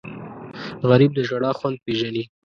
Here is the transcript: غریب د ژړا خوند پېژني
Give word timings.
غریب 0.89 1.11
د 1.15 1.19
ژړا 1.29 1.51
خوند 1.57 1.77
پېژني 1.85 2.23